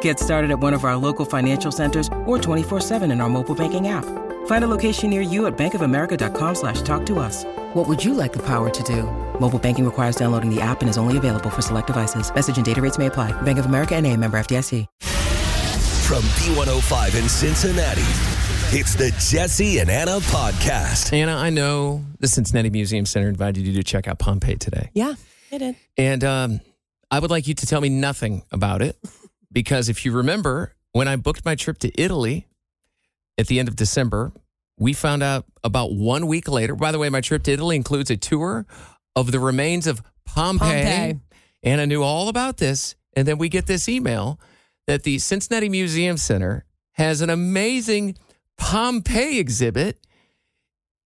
[0.00, 3.86] Get started at one of our local financial centers or 24-7 in our mobile banking
[3.86, 4.04] app.
[4.46, 7.44] Find a location near you at bankofamerica.com slash talk to us.
[7.74, 9.02] What would you like the power to do?
[9.40, 12.34] Mobile banking requires downloading the app and is only available for select devices.
[12.34, 13.30] Message and data rates may apply.
[13.42, 14.86] Bank of America and a member FDIC.
[16.06, 18.02] From B105 in Cincinnati,
[18.78, 21.12] it's the Jesse and Anna podcast.
[21.12, 24.90] Anna, I know the Cincinnati Museum Center invited you to check out Pompeii today.
[24.94, 25.14] Yeah,
[25.50, 25.76] I did.
[25.98, 26.60] And um,
[27.10, 28.96] I would like you to tell me nothing about it
[29.56, 32.46] because if you remember, when I booked my trip to Italy
[33.38, 34.34] at the end of December,
[34.78, 36.74] we found out about one week later.
[36.74, 38.66] By the way, my trip to Italy includes a tour
[39.14, 41.14] of the remains of Pompeii.
[41.64, 41.80] Pompeii.
[41.80, 42.96] I knew all about this.
[43.14, 44.38] And then we get this email
[44.86, 48.18] that the Cincinnati Museum Center has an amazing
[48.58, 49.98] Pompeii exhibit.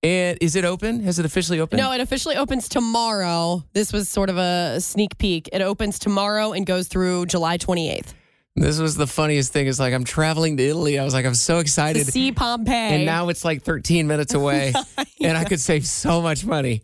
[0.02, 1.04] And is it open?
[1.04, 1.80] Has it officially opened?
[1.80, 3.62] No, it officially opens tomorrow.
[3.74, 5.48] This was sort of a sneak peek.
[5.52, 8.14] It opens tomorrow and goes through July 28th.
[8.56, 9.66] This was the funniest thing.
[9.68, 10.98] It's like I'm traveling to Italy.
[10.98, 12.04] I was like, I'm so excited.
[12.06, 12.96] To see Pompeii.
[12.96, 14.72] and now it's like 13 minutes away,
[15.22, 16.82] and I could save so much money.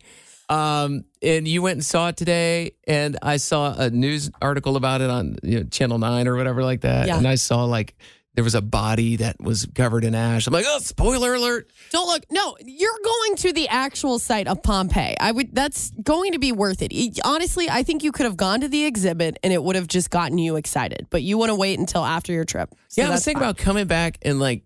[0.49, 5.01] Um, and you went and saw it today, and I saw a news article about
[5.01, 7.07] it on you know, Channel Nine or whatever like that.
[7.07, 7.17] Yeah.
[7.17, 7.95] And I saw like
[8.37, 10.45] there was a body that was covered in ash.
[10.45, 11.71] I'm like, oh, spoiler alert!
[11.89, 12.23] Don't look.
[12.29, 15.15] No, you're going to the actual site of Pompeii.
[15.19, 15.55] I would.
[15.55, 16.93] That's going to be worth it.
[17.25, 20.11] Honestly, I think you could have gone to the exhibit and it would have just
[20.11, 21.07] gotten you excited.
[21.09, 22.69] But you want to wait until after your trip.
[22.89, 23.49] So yeah, I was thinking fine.
[23.49, 24.61] about coming back and like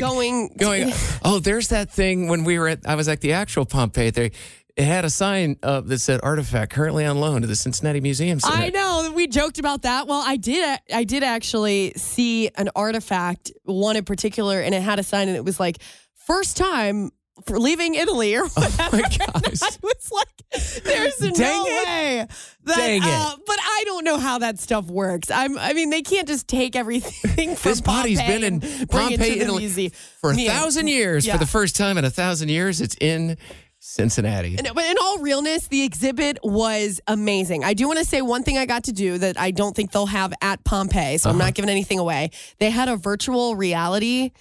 [0.00, 0.48] going.
[0.58, 0.92] going.
[1.22, 2.80] Oh, there's that thing when we were at.
[2.88, 4.10] I was at the actual Pompeii.
[4.10, 4.30] There,
[4.76, 8.38] it had a sign uh, that said "artifact currently on loan to the Cincinnati Museum
[8.40, 10.06] Center." I know we joked about that.
[10.06, 10.78] Well, I did.
[10.92, 15.36] I did actually see an artifact, one in particular, and it had a sign, and
[15.36, 15.78] it was like
[16.26, 17.10] first time
[17.46, 18.96] for leaving Italy or whatever.
[18.96, 19.62] my gosh.
[19.62, 21.86] I was like, "There's no it.
[21.86, 22.26] way."
[22.64, 23.06] That, Dang it.
[23.06, 25.30] uh, but I don't know how that stuff works.
[25.30, 25.56] I'm.
[25.58, 29.90] I mean, they can't just take everything from This body's been in it Pompeii, Italy
[30.20, 30.58] for a Yeah.
[30.58, 31.26] thousand years.
[31.26, 31.34] Yeah.
[31.34, 33.36] For the first time in a thousand years, it's in
[33.78, 34.56] Cincinnati.
[34.62, 37.62] No, but in all realness, the exhibit was amazing.
[37.64, 39.92] I do want to say one thing I got to do that I don't think
[39.92, 41.46] they'll have at Pompeii, so I'm Uh-huh.
[41.46, 42.30] not giving anything away.
[42.58, 44.32] They had a virtual reality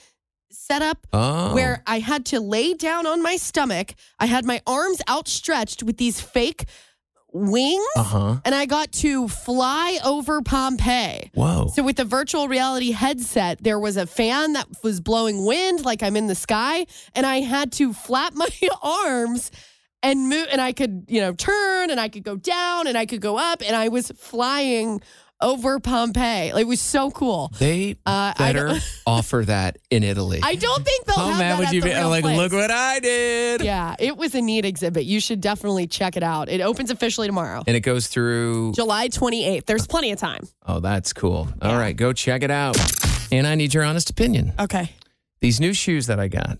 [0.51, 3.94] setup Oh, where I had to lay down on my stomach.
[4.19, 6.66] I had my arms outstretched with these fake
[7.35, 8.35] wings, uh huh.
[8.46, 11.31] and I got to fly over Pompeii.
[11.34, 11.68] Whoa.
[11.73, 16.01] So with the virtual reality headset, there was a fan that was blowing wind like
[16.01, 18.50] I'm in the sky, and I had to flap my
[18.81, 19.51] arms
[20.01, 23.06] and move and I could, you know, turn and I could go down and I
[23.07, 25.02] could go up and I was flying
[25.41, 26.53] over Pompeii.
[26.53, 27.51] Like, it was so cool.
[27.59, 30.40] they Uh, better offer that in Italy.
[30.41, 31.94] I don't think they'll How have mad that would at you the be?
[31.94, 32.38] real like, place.
[32.38, 33.62] look what I did.
[33.62, 35.06] Yeah, it was a neat exhibit.
[35.06, 36.50] You should definitely check it out.
[36.50, 37.63] It opens officially tomorrow.
[37.68, 38.73] And it goes through.
[38.73, 39.66] July 28th.
[39.66, 40.47] There's plenty of time.
[40.66, 41.47] Oh, that's cool.
[41.62, 42.78] All right, go check it out.
[43.31, 44.53] And I need your honest opinion.
[44.59, 44.91] Okay.
[45.41, 46.57] These new shoes that I got,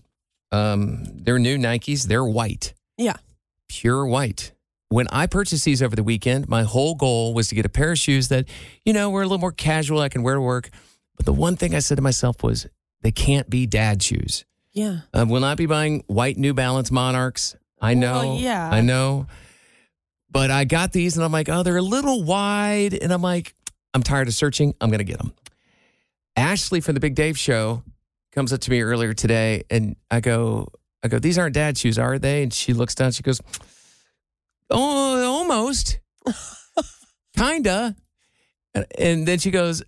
[0.52, 2.04] um, they're new Nikes.
[2.06, 2.74] They're white.
[2.98, 3.14] Yeah.
[3.68, 4.52] pure white.
[4.88, 7.92] When I purchased these over the weekend, my whole goal was to get a pair
[7.92, 8.48] of shoes that,
[8.84, 10.70] you know, were a little more casual, I can wear to work.
[11.16, 12.66] But the one thing I said to myself was,
[13.02, 14.44] they can't be dad shoes.
[14.72, 15.00] Yeah.
[15.12, 17.56] I will not be buying white New Balance Monarchs.
[17.80, 18.12] I know.
[18.12, 18.70] Well, yeah.
[18.70, 19.26] I know.
[20.30, 22.94] But I got these and I'm like, oh, they're a little wide.
[22.94, 23.54] And I'm like,
[23.94, 24.74] I'm tired of searching.
[24.80, 25.32] I'm going to get them.
[26.36, 27.82] Ashley from the Big Dave show
[28.32, 30.68] comes up to me earlier today and I go,
[31.02, 32.42] I go, these aren't dad shoes, are they?
[32.42, 33.40] And she looks down, she goes,
[34.70, 35.98] Oh, almost.
[37.36, 37.94] Kinda.
[38.98, 39.82] And- then she goes,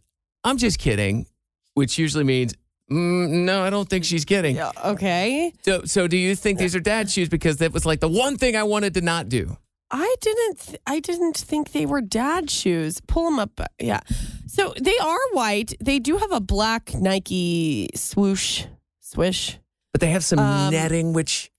[0.45, 1.27] I'm just kidding,
[1.75, 2.55] which usually means,
[2.91, 4.57] mm, no, I don't think she's kidding.
[4.57, 4.73] Yeah.
[4.85, 5.53] Okay.
[5.63, 7.29] So, so do you think these are dad shoes?
[7.29, 9.57] Because that was like the one thing I wanted to not do.
[9.91, 10.59] I didn't.
[10.61, 13.01] Th- I didn't think they were dad shoes.
[13.07, 13.59] Pull them up.
[13.81, 14.01] Yeah.
[14.47, 15.73] So they are white.
[15.83, 18.65] They do have a black Nike swoosh,
[19.01, 19.59] swish.
[19.93, 21.51] But they have some Um, netting, which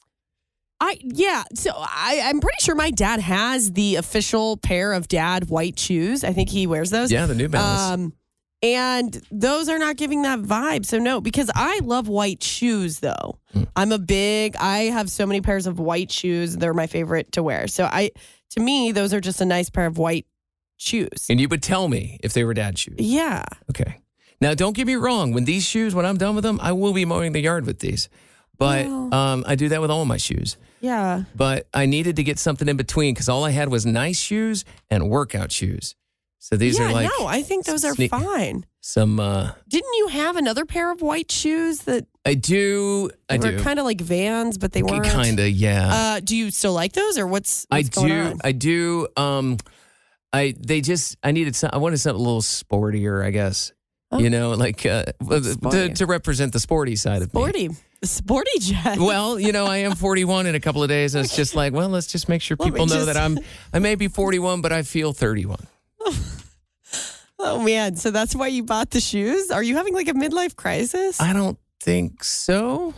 [0.82, 1.44] I yeah.
[1.54, 6.24] So I I'm pretty sure my dad has the official pair of dad white shoes.
[6.24, 7.12] I think he wears those.
[7.12, 7.94] yeah, the New Balance.
[8.02, 8.14] Um,
[8.62, 10.86] And those are not giving that vibe.
[10.86, 13.40] So no, because I love white shoes though.
[13.76, 16.56] I'm a big I have so many pairs of white shoes.
[16.58, 17.68] They're my favorite to wear.
[17.68, 18.12] So I
[18.52, 20.26] to me, those are just a nice pair of white
[20.78, 21.28] shoes.
[21.30, 22.96] And you would tell me if they were dad shoes.
[23.00, 23.44] Yeah.
[23.70, 24.00] Okay.
[24.42, 25.34] Now, don't get me wrong.
[25.34, 27.80] When these shoes, when I'm done with them, I will be mowing the yard with
[27.80, 28.08] these.
[28.58, 29.14] But Well.
[29.14, 30.56] um, I do that with all my shoes.
[30.82, 31.24] Yeah.
[31.36, 34.66] But I needed to get something in between because all I had was nice shoes
[34.90, 35.96] and workout shoes.
[36.42, 38.66] So these yeah, are like no, I think those are sneak- fine.
[38.80, 39.20] some.
[39.20, 43.10] Uh, Didn't you have another pair of white shoes that I do.
[43.30, 43.60] I were do.
[43.60, 45.06] kind of like Vans, but they weren't?
[45.06, 45.50] Kind of.
[45.50, 45.90] Yeah.
[45.94, 48.22] Uh, do you still like those, or what's, I what's going do.
[48.22, 48.40] on?
[48.42, 49.08] I do.
[49.18, 49.58] Um,
[50.32, 51.18] I they just.
[51.24, 51.72] I needed some.
[51.74, 53.24] I wanted something a little sportier.
[53.24, 53.74] I guess.
[54.12, 54.20] Oh.
[54.20, 57.42] You know, like uh, to, to represent the sporty side of me.
[57.42, 57.70] Sporty,
[58.04, 58.98] sporty jet.
[58.98, 61.16] Well, you know, I am 41 in a couple of days.
[61.16, 63.18] And it's just like, well, let's just make sure Let me people know just- that
[63.18, 63.38] I'm,
[63.74, 65.58] I may be 41, but I feel 31.
[67.40, 69.52] oh man, so that's why you bought the shoes?
[69.52, 71.20] Are you having like a midlife crisis?
[71.22, 72.94] I don't think so.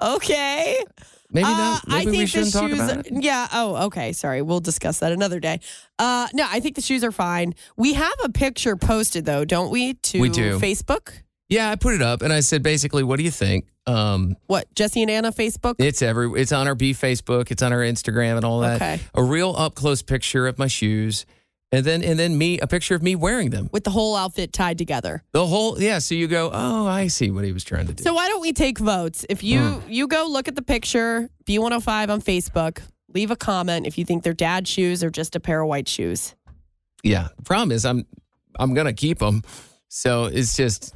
[0.00, 0.82] okay.
[1.30, 1.84] Maybe Uh, not.
[1.88, 2.80] I Maybe think we shouldn't the talk shoes.
[2.80, 3.22] about it.
[3.22, 3.48] Yeah.
[3.52, 4.14] Oh, okay.
[4.14, 4.40] Sorry.
[4.40, 5.60] We'll discuss that another day.
[5.98, 7.54] Uh, no, I think the shoes are fine.
[7.76, 9.92] We have a picture posted though, don't we?
[9.94, 10.58] To We do.
[10.58, 11.12] Facebook.
[11.48, 13.66] Yeah, I put it up and I said, basically, what do you think?
[13.86, 15.76] Um, What Jesse and Anna Facebook?
[15.78, 18.76] it's every, it's on our B Facebook, it's on our Instagram and all that.
[18.76, 19.00] Okay.
[19.14, 21.24] A real up close picture of my shoes.
[21.70, 23.68] And then, and then me, a picture of me wearing them.
[23.72, 25.22] with the whole outfit tied together.
[25.32, 25.98] The whole, yeah.
[25.98, 28.02] So you go, oh, I see what he was trying to do.
[28.02, 29.26] So why don't we take votes?
[29.28, 29.90] If you Hmm.
[29.90, 32.80] you go look at the picture, B105 on Facebook,
[33.12, 35.88] leave a comment if you think they're dad shoes or just a pair of white
[35.88, 36.34] shoes.
[37.02, 37.28] yeah.
[37.36, 38.06] The problem is I'm,
[38.58, 39.42] I'm going to keep them.
[39.88, 40.94] So it's just,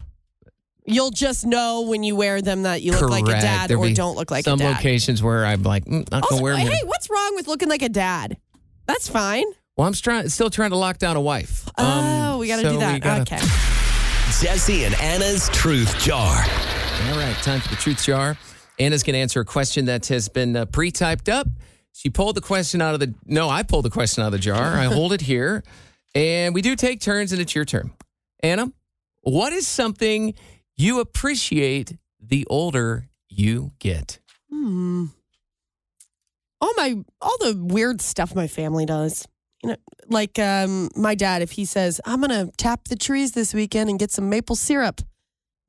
[0.84, 3.92] You'll just know when you wear them that you look like a dad There'll or
[3.94, 4.58] don't look like a dad.
[4.58, 6.66] Some locations where I'm like, mm, not Also, gonna wear them.
[6.66, 8.36] hey, what's wrong with looking like a dad?
[8.86, 9.44] That's fine.
[9.76, 11.68] Well, I'm trying, still trying to lock down a wife.
[11.78, 11.84] oh,
[12.32, 13.00] Um, we got to so do that.
[13.00, 13.40] gotta- okay.
[14.40, 16.36] Jesse and Anna's Truth Jar.
[17.08, 18.36] All right, time for the truth jar.
[18.78, 21.46] Anna's going to answer a question that has been uh, pre-typed up.
[21.92, 23.14] She pulled the question out of the.
[23.26, 24.76] No, I pulled the question out of the jar.
[24.76, 25.62] I hold it here,
[26.14, 27.92] and we do take turns, and it's your turn.
[28.42, 28.72] Anna,
[29.20, 30.34] what is something
[30.76, 34.18] you appreciate the older you get?
[34.50, 35.06] Hmm.
[36.60, 39.26] All my all the weird stuff my family does.
[39.62, 39.76] You know,
[40.08, 43.98] like um, my dad, if he says, "I'm gonna tap the trees this weekend and
[43.98, 45.00] get some maple syrup,"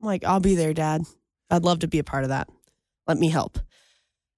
[0.00, 1.02] I'm like, "I'll be there, Dad.
[1.50, 2.48] I'd love to be a part of that.
[3.06, 3.58] Let me help."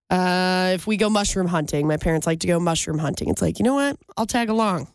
[0.09, 3.29] Uh, if we go mushroom hunting, my parents like to go mushroom hunting.
[3.29, 3.99] It's like, you know what?
[4.17, 4.87] I'll tag along.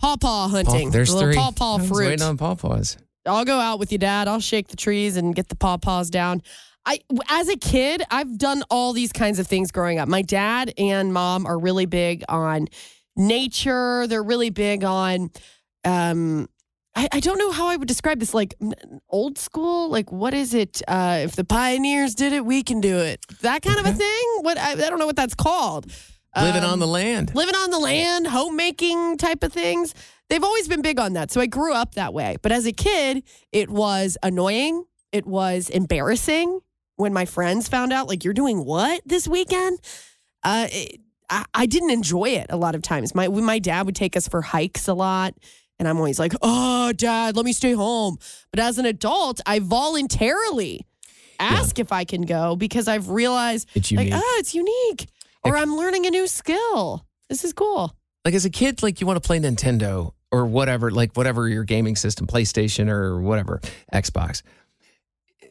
[0.00, 0.86] Pawpaw hunting.
[0.86, 1.36] Paw- there's the little three.
[1.36, 2.06] pawpaw fruit.
[2.08, 2.96] waiting on pawpaws.
[3.28, 4.28] I'll go out with you, Dad.
[4.28, 6.42] I'll shake the trees and get the pawpaws down.
[6.86, 10.08] I, as a kid, I've done all these kinds of things growing up.
[10.08, 12.68] My dad and mom are really big on
[13.14, 14.06] nature.
[14.06, 15.30] They're really big on,
[15.84, 16.48] um,
[16.94, 18.54] I, I don't know how I would describe this, like
[19.10, 19.90] old school.
[19.90, 20.80] Like, what is it?
[20.88, 23.20] Uh, if the pioneers did it, we can do it.
[23.42, 24.38] That kind of a thing.
[24.40, 25.92] What I, I don't know what that's called.
[26.36, 27.34] Living Um, on the land.
[27.34, 29.94] living on the land, homemaking type of things.
[30.28, 31.30] They've always been big on that.
[31.30, 32.36] So I grew up that way.
[32.42, 34.84] But as a kid, it was annoying.
[35.10, 36.60] It was embarrassing
[36.96, 39.78] when my friends found out, like, you're doing what this weekend?
[40.42, 43.14] Uh, it, I, I didn't enjoy it a lot of times.
[43.14, 45.34] My, my dad would take us for hikes a lot.
[45.78, 48.18] And I'm always like, oh, dad, let me stay home.
[48.50, 50.86] But as an adult, I voluntarily
[51.38, 55.06] ask if I can go because I've realized, It's like, oh, it's unique.
[55.44, 57.04] Or I'm learning a new skill.
[57.28, 57.92] This is cool.
[58.24, 61.64] like as a kid, like you want to play Nintendo or whatever, like whatever your
[61.64, 63.60] gaming system, PlayStation or whatever,
[63.94, 64.42] Xbox.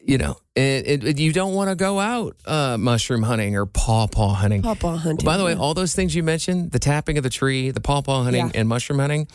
[0.06, 4.34] You know, and- and you don't want to go out uh, mushroom hunting or pawpaw
[4.34, 4.62] hunting.
[4.62, 5.24] Pawpaw hunting.
[5.24, 5.58] By the way, yeah.
[5.58, 8.52] all those things you mentioned, the tapping of the tree, the pawpaw hunting, Yeah.
[8.54, 9.26] and mushroom hunting,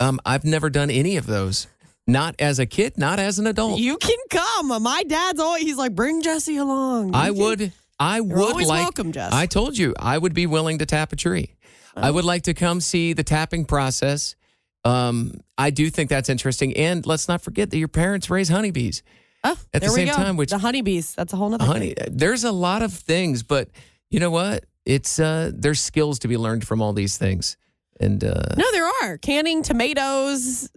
[0.00, 1.66] um, I've never done any of those.
[2.08, 3.78] Not as a kid, not as an adult.
[3.80, 4.68] you can come.
[4.82, 7.14] My dad's always he's like, bring Jesse along.
[7.14, 8.82] I can- would, I would always like.
[8.82, 9.32] welcome, Jess.
[9.32, 11.54] I told you, I would be willing to tap a tree.
[11.98, 14.36] I would like to come see the tapping process.
[14.84, 19.02] Um, I do think that's interesting, and let's not forget that your parents raise honeybees.
[19.42, 21.14] Oh, at the same time, which- the honeybees.
[21.14, 22.08] That's a whole nother Honey, thing.
[22.16, 23.70] there's a lot of things, but
[24.10, 24.64] you know what?
[24.84, 27.56] It's uh, there's skills to be learned from all these things,
[27.98, 30.68] and uh, No, there are canning tomatoes,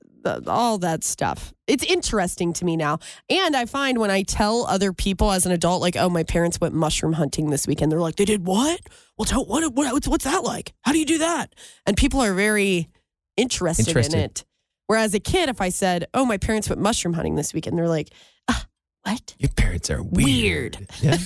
[0.48, 1.54] all that stuff.
[1.68, 3.00] It's interesting to me now,
[3.30, 6.60] and I find when I tell other people as an adult, like, "Oh, my parents
[6.60, 8.80] went mushroom hunting this weekend," they're like, "They did what?
[9.18, 10.74] Well, tell what, what what's, what's that like?
[10.82, 11.54] How do you do that?"
[11.86, 12.90] And people are very
[13.38, 14.14] interested, Interested.
[14.16, 14.46] in it.
[14.88, 17.88] Whereas a kid, if I said, "Oh, my parents went mushroom hunting this weekend," they're
[17.88, 18.10] like,
[18.50, 18.66] ah,
[19.04, 20.88] "What?" your parents are weird.
[21.02, 21.18] Yeah.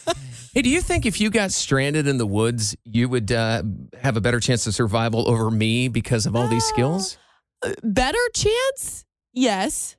[0.54, 3.62] hey, do you think if you got stranded in the woods, you would uh,
[4.00, 7.18] have a better chance of survival over me because of all these skills?
[7.62, 9.04] Uh, better chance?
[9.32, 9.96] Yes.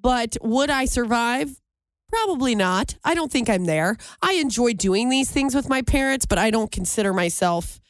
[0.00, 1.60] But would I survive?
[2.08, 2.96] Probably not.
[3.04, 3.96] I don't think I'm there.
[4.22, 7.80] I enjoy doing these things with my parents, but I don't consider myself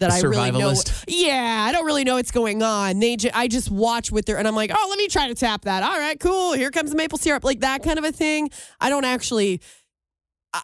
[0.00, 0.74] that I really know.
[1.06, 2.98] Yeah, I don't really know what's going on.
[3.00, 5.34] They, ju- I just watch with their, and I'm like, oh, let me try to
[5.34, 5.82] tap that.
[5.82, 6.52] All right, cool.
[6.54, 8.50] Here comes the maple syrup, like that kind of a thing.
[8.80, 9.60] I don't actually.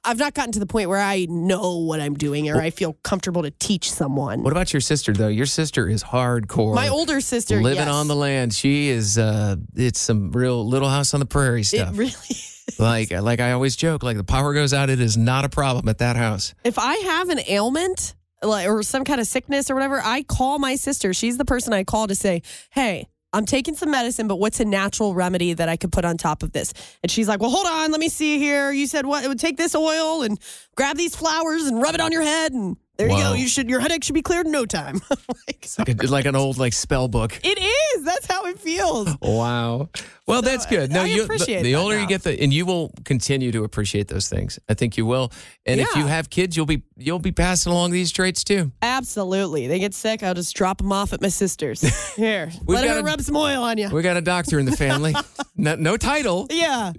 [0.04, 2.94] I've not gotten to the point where I know what I'm doing or I feel
[3.02, 4.42] comfortable to teach someone.
[4.42, 5.28] What about your sister though?
[5.28, 6.74] Your sister is hardcore.
[6.74, 7.88] My older sister, living yes.
[7.94, 8.54] on the land.
[8.54, 9.18] She is.
[9.18, 11.96] uh It's some real Little House on the Prairie It stuff.
[11.98, 12.76] really is.
[12.78, 14.02] like like I always joke.
[14.02, 16.54] Like the power goes out, it is not a problem at that house.
[16.64, 20.58] if I have an ailment like or some kind of sickness or whatever, I call
[20.58, 21.14] my sister.
[21.14, 24.64] She's the person I call to say, "Hey, I'm taking some medicine, but what's a
[24.64, 26.72] natural remedy that I could put on top of this?"
[27.02, 28.72] And she's like, "Well, hold on, let me see here.
[28.72, 29.24] You said what?
[29.24, 30.38] It would take this oil and
[30.76, 33.32] grab these flowers and rub it on your head, and there you go.
[33.34, 35.00] You should your headache should be cleared in no time."
[35.46, 37.38] like, Like, a, like an old like spell book.
[37.42, 38.04] it is.
[38.04, 39.08] That's how it feels.
[39.20, 39.88] Wow.
[40.26, 40.90] Well, that's good.
[40.90, 41.24] No, I you.
[41.24, 44.58] appreciate the, the older you get, the and you will continue to appreciate those things.
[44.68, 45.30] I think you will.
[45.66, 48.72] And if you have kids, you'll be you'll be passing along these traits too.
[48.82, 49.66] Absolutely.
[49.66, 51.82] They get sick, I'll just drop them off at my sister's.
[52.14, 53.88] Here, let her a- rub some oil on you.
[53.90, 55.14] We got a doctor in the family.
[55.56, 56.46] no, no title.
[56.50, 56.92] Yeah.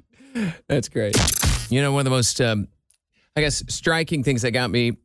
[0.68, 1.16] That's great.
[1.70, 2.68] You know, one of the most, um,
[3.36, 4.98] I guess, striking things that got me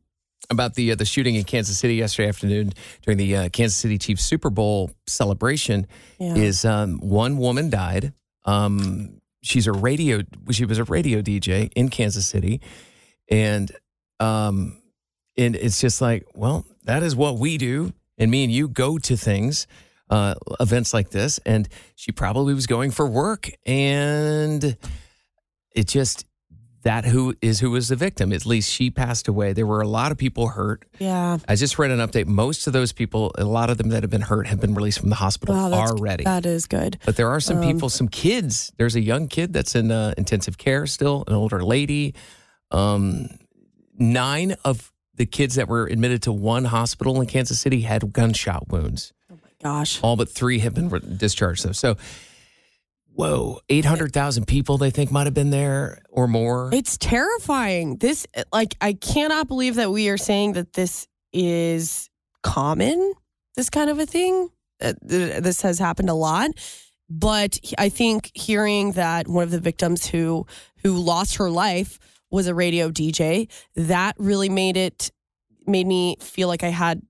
[0.49, 3.97] about the uh, the shooting in Kansas City yesterday afternoon during the uh, Kansas City
[3.97, 5.87] Chiefs Super Bowl celebration
[6.19, 6.35] Yeah.
[6.35, 8.13] is um, one woman died.
[8.45, 10.21] Um, she's a radio.
[10.51, 12.59] She was a radio DJ in Kansas City,
[13.29, 13.71] and
[14.19, 14.81] um,
[15.37, 18.97] and it's just like, well, that is what we do, and me and you go
[18.97, 19.67] to things.
[20.09, 24.75] Uh, events like this, and she probably was going for work, and
[25.73, 26.25] it just
[26.83, 28.33] that who is who was the victim.
[28.33, 29.53] At least she passed away.
[29.53, 30.83] There were a lot of people hurt.
[30.99, 31.37] Yeah.
[31.47, 32.25] I just read an update.
[32.25, 34.99] Most of those people, a lot of them that have been hurt, have been released
[34.99, 36.23] from the hospital Wow, already.
[36.23, 36.97] That is good.
[37.05, 38.71] But there are some Um, people, some kids.
[38.77, 42.15] There's a young kid that's in uh, intensive care still, an older lady.
[42.71, 43.27] Um,
[43.97, 48.69] nine of the kids that were admitted to one hospital in Kansas City had gunshot
[48.69, 49.13] wounds.
[49.31, 49.99] Oh my gosh.
[50.01, 51.73] All but three have been re- discharged, though.
[51.73, 51.97] So,
[53.13, 56.69] whoa, 800,000 people they think might have been there or more.
[56.73, 57.97] It's terrifying.
[57.97, 62.09] This, like, I cannot believe that we are saying that this is
[62.43, 63.13] common,
[63.55, 64.49] this kind of a thing.
[64.81, 66.51] Uh, th- This has happened a lot.
[67.09, 70.45] But I think hearing that one of the victims who
[70.81, 71.99] who lost her life
[72.31, 75.11] was a radio DJ, that really made it
[75.67, 77.01] made me feel like I had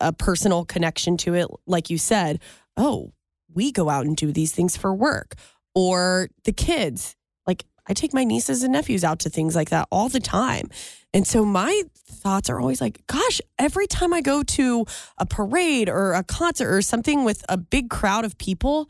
[0.00, 1.46] a personal connection to it.
[1.66, 2.40] Like you said,
[2.78, 3.12] oh,
[3.54, 5.34] we go out and do these things for work,
[5.74, 7.16] or the kids.
[7.46, 10.68] Like I take my nieces and nephews out to things like that all the time.
[11.12, 14.86] And so my thoughts are always like, gosh, every time I go to
[15.18, 18.88] a parade or a concert or something with a big crowd of people,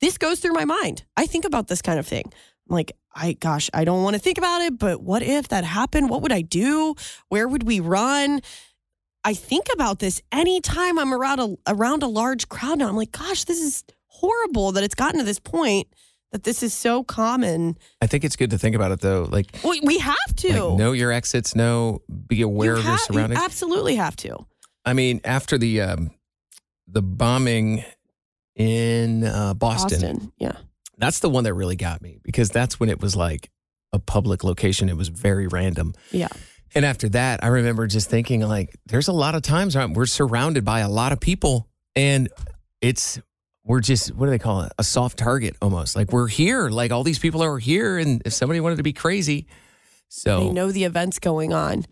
[0.00, 1.04] this goes through my mind.
[1.16, 2.24] I think about this kind of thing.
[2.68, 5.64] I'm like, I gosh, I don't want to think about it, but what if that
[5.64, 6.10] happened?
[6.10, 6.94] What would I do?
[7.28, 8.40] Where would we run?
[9.26, 12.88] I think about this anytime I'm around a around a large crowd now.
[12.88, 15.88] I'm like, gosh, this is horrible that it's gotten to this point
[16.32, 17.76] that this is so common.
[18.00, 19.26] I think it's good to think about it, though.
[19.30, 20.64] Like, We, we have to.
[20.64, 23.40] like know your exits, know, be aware you of your ha- you surroundings.
[23.42, 24.46] absolutely have to.
[24.84, 26.10] I mean, after the um,
[26.86, 27.84] the bombing
[28.54, 30.32] in uh, Boston, Austin.
[30.38, 30.56] Yeah.
[30.98, 33.50] that's the one that really got me because that's when it was like
[33.92, 34.88] a public location.
[34.88, 35.94] It was very random.
[36.12, 36.28] Yeah.
[36.74, 40.64] And after that, I remember just thinking like, there's a lot of times we're surrounded
[40.64, 42.28] by a lot of people, and
[42.80, 43.18] it's
[43.64, 44.72] we're just what do they call it?
[44.78, 45.96] A soft target almost.
[45.96, 46.68] Like we're here.
[46.68, 49.46] Like all these people are here, and if somebody wanted to be crazy,
[50.08, 51.84] so They know the events going on.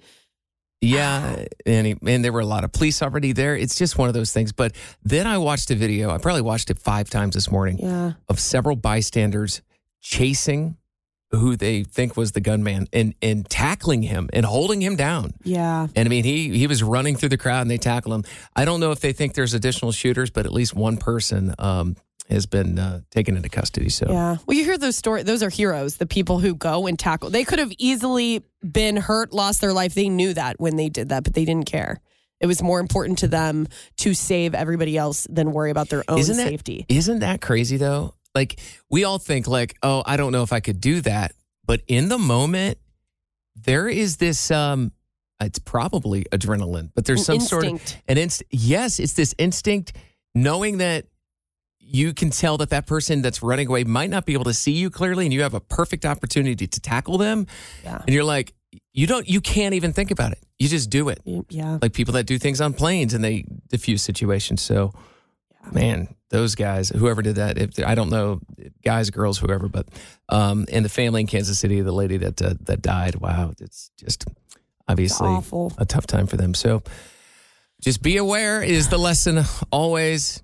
[0.81, 3.57] yeah, and he, and there were a lot of police already there.
[3.57, 4.52] It's just one of those things.
[4.52, 6.11] But then I watched a video.
[6.11, 8.12] I probably watched it five times this morning Yeah.
[8.28, 9.62] of several bystanders
[10.02, 10.76] chasing
[11.37, 15.35] who they think was the gunman and and tackling him and holding him down.
[15.45, 15.87] Yeah.
[15.95, 18.25] And I mean, he he was running through the crowd and they tackle him.
[18.57, 21.97] I don't know if they think there's additional shooters, but at least one person um,
[22.31, 23.88] has been uh, taken into custody.
[23.91, 24.37] So Yeah.
[24.47, 25.25] Well, you hear those stories.
[25.25, 27.31] Those are heroes, the people who go and tackle.
[27.31, 29.95] They could have easily been hurt, lost their life.
[29.95, 32.00] They knew that when they did that, but they didn't care.
[32.41, 36.19] It was more important to them to save everybody else than worry about their own
[36.19, 36.85] Isn't that- safety.
[36.88, 38.14] Isn't that crazy though?
[38.35, 38.61] Like
[38.91, 41.33] we all think like, oh, I don't know if I could do that,
[41.64, 42.79] but in the moment,
[43.55, 44.50] there is this.
[44.50, 44.93] um
[45.41, 48.03] It's probably adrenaline, but there's An some sort of instinct.
[48.09, 48.43] an inst.
[48.50, 49.93] Yes, it's this instinct,
[50.35, 51.07] knowing that
[51.79, 54.73] you can tell that that person that's running away might not be able to see
[54.73, 57.47] you clearly, and you have a perfect opportunity to tackle them.
[57.85, 58.00] Yeah.
[58.07, 58.55] And you're like,
[58.93, 60.38] you don't, you can't even think about it.
[60.59, 61.21] You just do it.
[61.50, 61.79] Yeah.
[61.83, 64.62] Like people that do things on planes and they diffuse situations.
[64.62, 64.93] So
[65.73, 68.40] man, those guys, whoever did that, if, I don't know,
[68.85, 69.88] guys, girls, whoever, but
[70.28, 73.16] um, and the family in Kansas City, the lady that uh, that died.
[73.16, 74.25] Wow, it's just
[74.88, 75.73] obviously awful.
[75.78, 76.54] a tough time for them.
[76.54, 76.83] So
[77.80, 80.42] just be aware is the lesson always.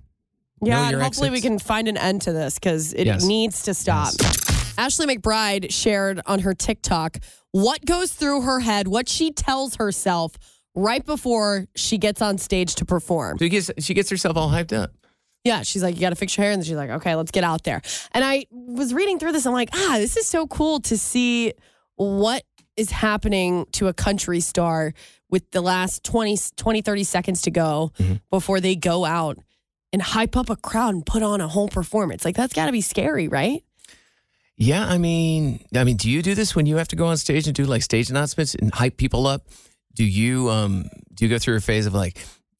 [0.63, 3.25] Yeah, and hopefully we can find an end to this because it Yes.
[3.25, 4.13] needs to stop.
[4.77, 7.17] Ashley McBryde shared on her TikTok
[7.51, 10.33] what goes through her head, what she tells herself
[10.75, 13.37] right before she gets on stage to perform.
[13.39, 14.91] She gets she gets herself all hyped up.
[15.43, 16.53] Yeah, she's like, you got to fix your hair.
[16.53, 17.81] And she's like, okay, let's get out there.
[18.11, 19.45] And I was reading through this.
[19.45, 21.53] I'm like, ah, this is so cool to see
[21.95, 22.43] what
[22.77, 24.93] is happening to a country star
[25.29, 27.91] with the last 20, 20 30 seconds to go
[28.29, 29.37] before they go out
[29.93, 32.23] and hype up a crowd and put on a whole performance.
[32.23, 33.63] Like, that's got to be scary, right?
[34.57, 37.17] Yeah, I mean, I mean, do you do this when you have to go on
[37.17, 39.47] stage and do like stage announcements and hype people up?
[39.95, 42.19] Do you um do you go through a phase of like,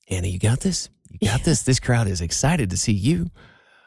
[0.09, 0.89] Anna, you got this?
[1.19, 1.63] You got this?
[1.63, 3.27] This crowd is excited to see you.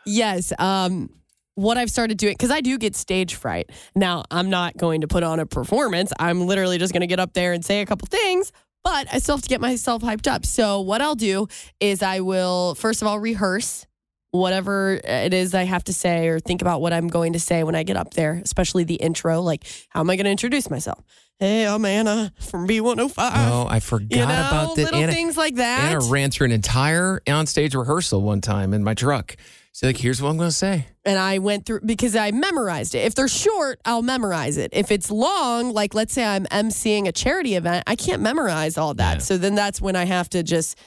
[0.07, 0.53] Yes.
[0.59, 1.11] Um,
[1.55, 3.71] what I've started doing, because I do get stage fright.
[3.95, 6.13] Now, I'm not going to put on a performance.
[6.19, 8.53] I'm literally just going to get up there and say a couple things,
[8.83, 10.45] but I still have to get myself hyped up.
[10.45, 11.47] So, what I'll do
[11.81, 13.87] is I will, first of all, rehearse
[14.35, 17.41] whatever uh, it is I have to say or think about what I'm going to
[17.41, 19.41] say when I get up there, especially the intro.
[19.41, 21.05] Like, how am I going to introduce myself?
[21.39, 23.15] Hey, I'm Anna from B105.
[23.17, 25.91] Oh, I forgot you know, about the little Anna, things like that.
[25.91, 29.37] Anna ran through an entire on-stage rehearsal one time in my truck.
[29.73, 32.95] She's like, "Here's what I'm going to say." and I went through because I memorized
[32.95, 33.01] it.
[33.01, 34.71] If they're short, I'll memorize it.
[34.73, 38.95] If it's long, like let's say I'm emceeing a charity event, I can't memorize all
[38.95, 39.15] that.
[39.15, 39.19] Yeah.
[39.19, 40.79] So then that's when I have to just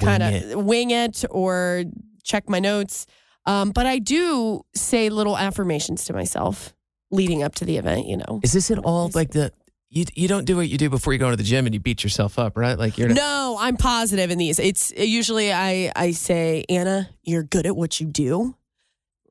[0.00, 1.84] kind of wing it or
[2.24, 3.06] check my notes.
[3.46, 6.74] Um, but I do say little affirmations to myself
[7.10, 8.06] leading up to the event.
[8.06, 8.40] You know.
[8.42, 9.52] Is this at all like the
[9.90, 11.80] you you don't do what you do before you go into the gym and you
[11.80, 12.76] beat yourself up, right?
[12.76, 14.58] Like you're No, I'm positive in these.
[14.58, 18.56] It's usually I I say, Anna, you're good at what you do.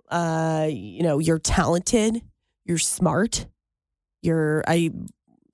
[0.09, 2.21] Uh, you know, you're talented,
[2.65, 3.47] you're smart,
[4.21, 4.91] you're I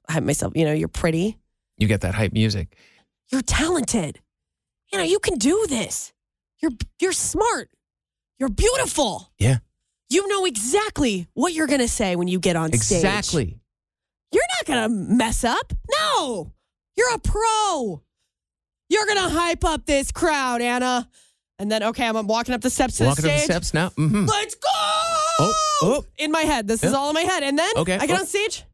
[0.10, 1.38] hype myself, you know, you're pretty,
[1.78, 2.76] you get that hype music.
[3.30, 4.20] you're talented.
[4.92, 6.12] You know, you can do this.
[6.62, 7.70] You're you're smart.
[8.40, 9.32] You're beautiful.
[9.38, 9.58] Yeah.
[10.10, 12.98] You know exactly what you're gonna say when you get on stage.
[13.04, 13.60] Exactly.
[14.32, 15.74] You're not going to mess up.
[15.90, 16.54] No,
[16.96, 18.04] you're a pro.
[18.88, 21.10] You're going to hype up this crowd, Anna.
[21.58, 23.50] And then, okay, I'm walking up the steps to Walking the up the stage.
[23.50, 23.90] steps now.
[23.90, 24.70] hmm Let's go.
[24.72, 26.06] Oh, oh.
[26.20, 26.68] In my head.
[26.68, 27.42] This is all in my head.
[27.42, 28.22] And then Okay, I get oh.
[28.22, 28.66] on stage.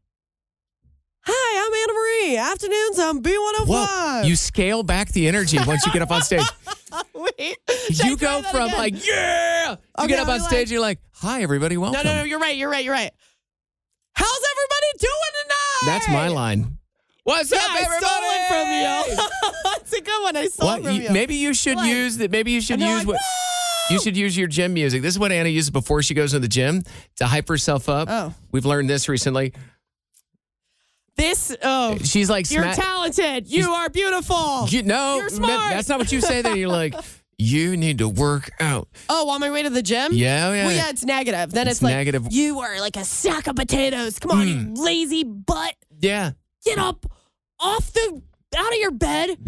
[1.28, 2.36] Hi, I'm Anna Marie.
[2.38, 3.66] Afternoons on B105.
[3.66, 4.22] Whoa!
[4.26, 6.42] You scale back the energy once you get up on stage.
[7.14, 7.56] Wait.
[7.90, 8.78] you go from again?
[8.78, 10.66] like yeah, you Okay, get up on stage.
[10.68, 12.24] like- you're like, "Hi, everybody, welcome." No, no, no.
[12.24, 12.56] You're right.
[12.56, 12.84] You're right.
[12.84, 13.10] You're right.
[14.14, 15.92] How's everybody doing tonight?
[15.92, 16.78] That's my line.
[17.24, 18.06] What's Yeah, up, I everybody?
[18.06, 19.28] stole it from you.
[19.64, 20.36] That's a good one.
[20.36, 20.80] I stole What?
[20.80, 21.10] it from You- you.
[21.10, 22.30] maybe you should Like- use that.
[22.30, 23.20] Maybe you should use like, what.
[23.90, 25.02] You should use your gym music.
[25.02, 26.82] This is what Anna uses before she goes to the gym
[27.16, 28.08] to hype herself up.
[28.10, 28.34] Oh.
[28.50, 29.52] We've learned this recently.
[31.16, 33.48] This, oh, She's like, you're sma- talented.
[33.48, 34.66] You are beautiful.
[34.68, 36.42] You, no, You're no, that's not what you say.
[36.42, 36.94] Then you're like,
[37.38, 38.88] you need to work out.
[39.08, 40.12] Oh, on my way to the gym?
[40.12, 40.66] Yeah, yeah.
[40.66, 41.52] Well, yeah, it's negative.
[41.52, 42.26] Then It's it's, like, negative.
[42.30, 44.18] You are like a sack of potatoes.
[44.18, 45.74] Come on, you lazy butt.
[46.00, 46.32] Yeah.
[46.64, 47.06] Get up
[47.60, 48.22] off the,
[48.56, 49.38] out of your bed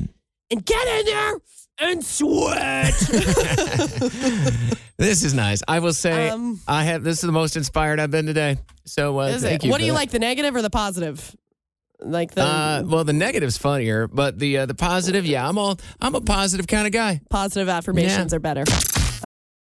[0.50, 1.34] and get in there
[1.80, 2.94] and sweat.
[4.98, 5.62] This is nice.
[5.68, 7.04] I will say, Um, I have.
[7.04, 8.56] This is the most inspired I've been today.
[8.84, 9.66] So uh, thank it?
[9.66, 9.70] you.
[9.70, 9.96] What do you that.
[9.96, 11.36] like, the negative or the positive?
[12.00, 15.78] Like the Uh, well, the negative's funnier, but the uh, the positive, yeah, I'm all
[16.00, 17.20] I'm a positive kind of guy.
[17.28, 18.36] positive affirmations Yeah.
[18.36, 18.64] are better.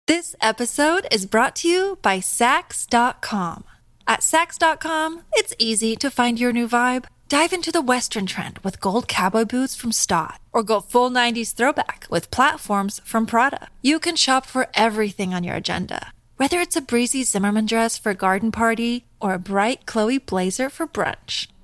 [0.07, 3.65] This episode is brought to you by Saks.com.
[4.07, 7.05] At Saks.com, it's easy to find your new vibe.
[7.29, 11.55] Dive into the Western trend with gold cowboy boots from Staud, or go full 90s
[11.55, 13.69] throwback with platforms from Prada.
[13.81, 18.11] You can shop for everything on your agenda, whether it's a breezy Zimmermann dress for
[18.11, 21.47] a garden party or a bright Chloe blazer for brunch.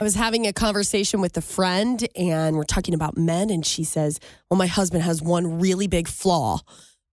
[0.00, 3.82] I was having a conversation with a friend and we're talking about men and she
[3.82, 6.60] says, "Well, my husband has one really big flaw,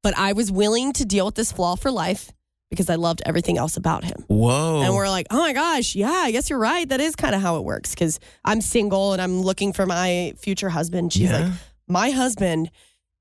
[0.04, 2.32] but I was willing to deal with this flaw for life
[2.70, 4.82] because I loved everything else about him." Whoa.
[4.84, 6.88] And we're like, "Oh my gosh, yeah, I guess you're right.
[6.88, 10.34] That is kind of how it works cuz I'm single and I'm looking for my
[10.38, 11.40] future husband." She's Yeah.
[11.40, 11.54] like,
[11.88, 12.70] "My husband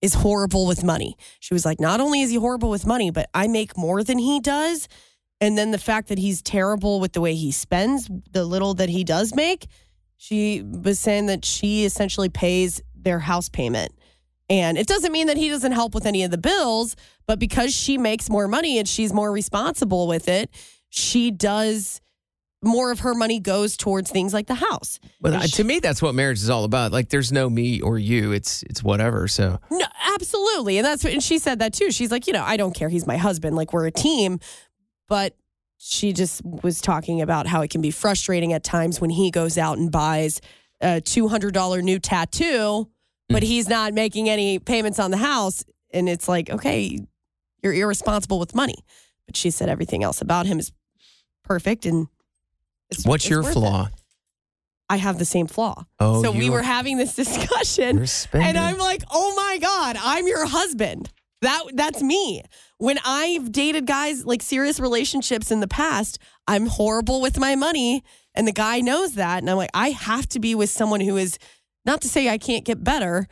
[0.03, 3.31] is horrible with money." She was like, "Not only is he horrible with money, but
[3.33, 4.89] I make more than he does."
[5.41, 8.89] And then the fact that he's terrible with the way he spends the little that
[8.89, 9.67] he does make,
[10.17, 13.93] she was saying that she essentially pays their house payment.
[14.49, 17.75] And it doesn't mean that he doesn't help with any of the bills, but because
[17.75, 20.51] she makes more money and she's more responsible with it,
[20.91, 22.01] she does
[22.63, 24.99] more of her money goes towards things like the house.
[25.23, 26.93] uh, she- to me, that's what marriage is all about.
[26.93, 28.33] Like, there's no me or you.
[28.33, 29.29] It's it's whatever.
[29.29, 30.79] So No, absolutely.
[30.79, 31.91] And that's what, and she said that too.
[31.91, 32.89] She's like, you know, I don't care.
[32.89, 33.55] He's my husband.
[33.57, 34.39] Like, we're a team.
[35.09, 35.37] But
[35.79, 39.59] she just was talking about how it can be frustrating at times when he goes
[39.59, 40.41] out and buys
[40.81, 42.89] a $200 new tattoo,
[43.29, 43.47] but mm.
[43.47, 45.65] he's not making any payments on the house.
[45.93, 47.01] And it's like, okay,
[47.63, 48.77] you're irresponsible with money.
[49.27, 50.73] But she said everything else about him is
[51.45, 51.87] perfect.
[51.87, 52.09] And
[52.91, 53.55] it's, what's it's your worth it.
[53.55, 53.89] flaw?
[54.91, 55.85] I have the same flaw.
[55.99, 57.97] Oh, so we were having this discussion.
[57.97, 58.47] You're a spender.
[58.47, 61.11] And I'm like, oh my God, I'm your husband.
[61.41, 62.43] That that's me.
[62.85, 68.05] When I've dated guys like serious relationships in the past, I'm horrible with my money.
[68.35, 69.39] And the guy knows that.
[69.39, 71.39] And I'm like, I have to be with someone who is
[71.87, 73.27] not to say I can't get better,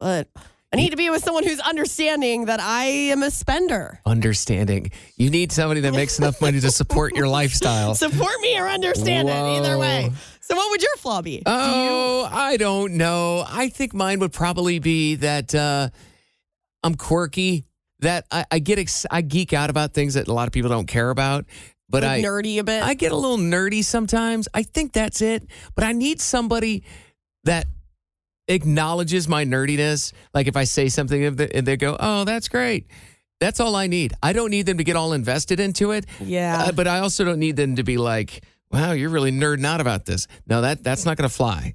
[0.00, 0.26] but
[0.72, 4.00] I need to be with someone who's understanding that I am a spender.
[4.04, 4.90] Understanding.
[5.16, 7.94] You need somebody that makes enough money to support your lifestyle.
[7.94, 9.32] Support me or understand it.
[9.32, 10.10] Either way.
[10.40, 11.44] So what would your flaw be?
[11.46, 13.44] Oh, I don't know.
[13.46, 15.90] I think mine would probably be that uh,
[16.82, 17.64] I'm quirky.
[18.00, 20.70] That I, I get ex- I geek out about things that a lot of people
[20.70, 21.46] don't care about.
[21.88, 22.82] But Like I nerdy a bit.
[22.82, 24.46] I get a little nerdy sometimes.
[24.54, 25.48] I think that's it.
[25.74, 26.84] But I need somebody
[27.44, 27.66] that
[28.46, 30.12] acknowledges my nerdiness.
[30.34, 32.86] Like if I say something and they- go, "Oh, that's great."
[33.40, 34.14] That's all I need.
[34.22, 36.06] I don't need them to get all invested into it.
[36.20, 36.64] Yeah.
[36.64, 39.80] Uh, but I also don't need them to be like, "Wow, you're really nerding out
[39.80, 41.74] about this." No, that that's not going to fly.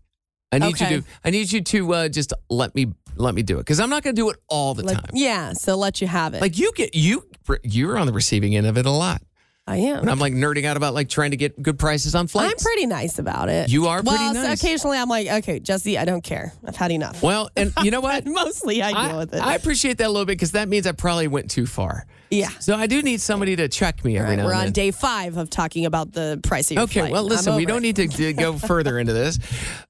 [0.53, 0.95] I need Okay.
[0.95, 1.07] you to.
[1.25, 4.03] I need you to uh, just let me let me do it because I'm not
[4.03, 5.09] going to do it all the Like, time.
[5.13, 5.53] yeah.
[5.53, 6.41] So let you have it.
[6.41, 7.25] Like you get you
[7.63, 9.21] you're on the receiving end of it a lot.
[9.65, 9.99] I am.
[9.99, 12.51] And I'm like nerding out about like trying to get good prices on flights.
[12.51, 13.69] I'm pretty nice about it.
[13.69, 14.61] You are pretty well, so nice.
[14.61, 16.51] occasionally I'm like, okay, Jesse, I don't care.
[16.65, 17.23] I've had enough.
[17.23, 18.25] Well, and you know what?
[18.25, 19.41] Mostly I deal with it.
[19.41, 22.05] I appreciate that a little bit because that means I probably went too far.
[22.29, 22.49] yeah.
[22.59, 24.65] So I do need somebody to check me every All right, now we're and on
[24.65, 24.73] then.
[24.73, 27.11] day five of talking about the price of your okay, flight.
[27.13, 27.97] well, listen, we don't it.
[27.97, 29.39] need to, to go further into this.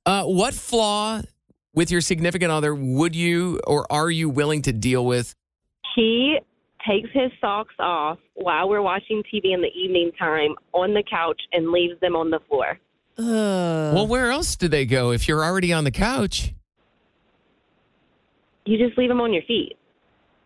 [0.06, 1.20] Uh, what flaw
[1.74, 5.34] with your significant other would you or are you willing to deal with?
[5.96, 6.38] He
[6.88, 11.39] takes his socks off while we're watching TV in the evening time on the couch
[11.52, 12.80] and leaves them on the floor.
[13.17, 13.26] Ugh.
[13.26, 16.54] well, where else do they go if you're already on the couch?
[18.65, 19.78] You just leave them on your feet.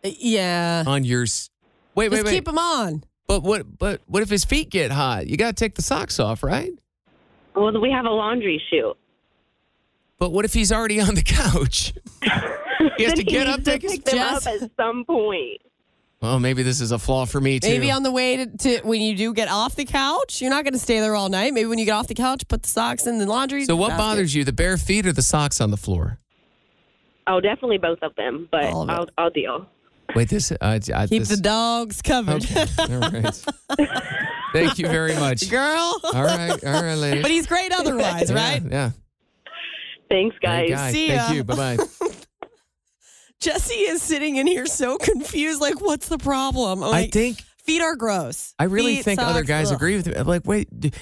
[0.04, 0.84] Uh, yeah.
[0.86, 1.22] On your.
[1.22, 1.50] s-
[1.94, 2.34] Wait, Just wait, wait.
[2.36, 3.02] keep them on.
[3.26, 3.78] But what?
[3.78, 5.26] But what if his feet get hot?
[5.26, 6.70] You got to take the socks off, right?
[7.56, 8.96] Well, we have a laundry chute.
[10.18, 11.92] But what if he's already on the couch?
[12.96, 15.04] He has Then to get needs up, take his pick them Jess- up at some
[15.04, 15.60] point.
[16.20, 17.68] Well, maybe this is a flaw for me too.
[17.68, 20.64] Maybe on the way to, to when you do get off the couch, you're not
[20.64, 21.54] going to stay there all night.
[21.54, 23.64] Maybe when you get off the couch, put the socks in the laundry.
[23.64, 23.98] so what basket.
[24.02, 26.18] bothers you, the bare feet or the socks on the floor?
[27.28, 28.90] Oh, definitely both of them, but of.
[28.90, 29.66] I'll, I'll deal.
[30.16, 30.50] Wait, this.
[30.50, 32.42] Uh, I, Keep this, the dogs covered.
[32.44, 33.44] Okay, all right.
[34.54, 35.48] Thank you very much.
[35.50, 36.00] Girl.
[36.14, 37.22] All right, all right, ladies.
[37.22, 38.62] But he's great otherwise, Yeah, right?
[38.68, 38.90] Yeah.
[40.08, 40.70] Thanks, Great guys.
[40.70, 40.92] guy.
[40.92, 41.44] See Thank you.
[41.44, 41.76] Bye bye.
[43.40, 45.60] Jesse is sitting in here so confused.
[45.60, 46.82] Like, what's the problem?
[46.82, 48.54] I'm I like, think feet are gross.
[48.58, 49.76] I really Feet, think other guys ugh.
[49.76, 50.14] agree with me.
[50.14, 50.92] I'm like, wait, d-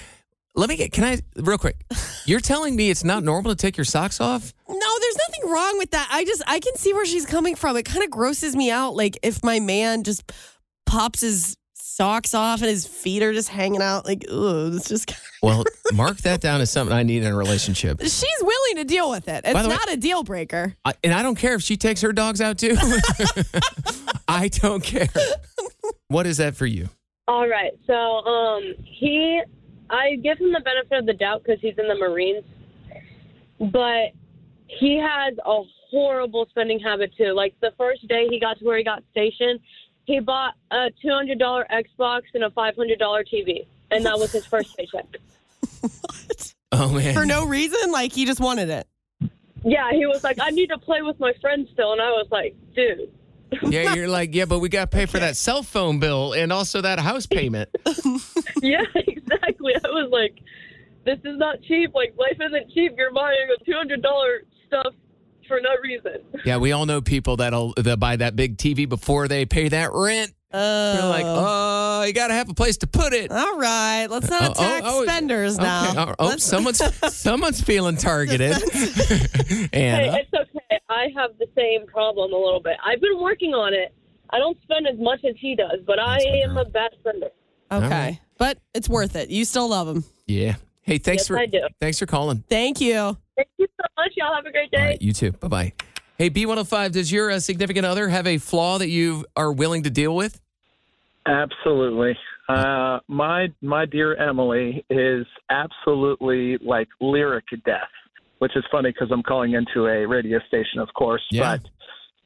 [0.55, 0.91] let me get.
[0.91, 1.77] Can I real quick?
[2.25, 4.53] You're telling me it's not normal to take your socks off?
[4.67, 6.09] No, there's nothing wrong with that.
[6.11, 7.77] I just I can see where she's coming from.
[7.77, 8.95] It kind of grosses me out.
[8.95, 10.31] Like if my man just
[10.85, 11.57] pops his
[11.97, 14.05] socks off and his feet are just hanging out.
[14.05, 15.13] Like, ugh, it's just.
[15.43, 18.01] Well, mark that down as something I need in a relationship.
[18.01, 19.41] She's willing to deal with it.
[19.45, 20.73] It's By way- not a deal breaker.
[20.83, 22.75] I, and I don't care if she takes her dogs out too.
[24.27, 25.07] I don't care.
[26.07, 26.89] What is that for you?
[27.27, 27.71] All right.
[27.85, 29.41] So, um, he,
[29.91, 32.43] I give him the benefit of the doubt because he's in the Marines,
[33.59, 34.13] but
[34.65, 37.33] he has a horrible spending habit too.
[37.33, 39.59] Like the first day he got to where he got stationed,
[40.07, 44.17] he bought a two hundred dollar Xbox and a five hundred dollar TV, and that
[44.17, 45.05] was his first paycheck.
[45.81, 46.53] what?
[46.73, 47.13] Oh man.
[47.13, 47.91] for no reason.
[47.93, 48.87] Like he just wanted it.
[49.63, 51.93] Yeah, he was like, I need to play with my friends still.
[51.93, 53.09] And I was like, dude.
[53.63, 56.51] yeah, you're like, yeah, but we got to pay for that cell phone bill and
[56.51, 57.69] also that house payment.
[58.61, 59.75] Yeah, exactly.
[59.75, 60.39] I was like,
[61.05, 61.93] this is not cheap.
[61.93, 62.93] Like, life isn't cheap.
[62.97, 64.93] You're buying a $200 stuff
[65.47, 66.21] for no reason.
[66.45, 69.91] yeah, we all know people that'll that buy that big TV before they pay that
[69.93, 70.31] rent.
[70.51, 73.31] They're like, oh, oh you got to have a place to put it.
[73.31, 75.89] All right, let's not uh, Oh, oh, oh, spenders now.
[75.91, 75.99] Okay.
[75.99, 76.81] Oh, oh, Let's- someone's
[77.13, 78.55] someone's feeling targeted.
[79.71, 80.79] Hey, it's okay.
[80.89, 82.77] I have the same problem a little bit.
[82.83, 83.93] I've been working on it.
[84.29, 87.29] I don't spend as much as he does, but I That's am a bad spender.
[87.71, 88.19] okay, right.
[88.37, 89.29] but it's worth it.
[89.29, 90.03] You still love him.
[90.27, 90.55] Yeah.
[90.81, 91.61] Hey, thanks Yes, for I do.
[91.81, 92.43] thanks for calling.
[92.49, 93.17] Thank you.
[93.95, 94.29] Thank you so much.
[94.29, 94.77] Y'all have a great day.
[94.77, 95.31] All right, you too.
[95.33, 95.73] Bye bye.
[96.17, 99.91] Hey, B105, does your uh, significant other have a flaw that you are willing to
[99.91, 100.41] deal with?
[101.27, 102.17] Absolutely.
[102.49, 107.89] Uh, my my dear Emily is absolutely like lyric death,
[108.39, 111.21] which is funny because I'm calling into a radio station, of course.
[111.29, 111.57] Yeah.
[111.57, 111.69] But